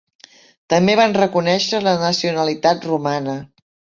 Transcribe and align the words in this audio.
També 0.73 0.95
van 0.99 1.13
reconèixer 1.17 1.83
la 1.89 1.95
nacionalitat 2.05 2.89
romana. 2.93 3.39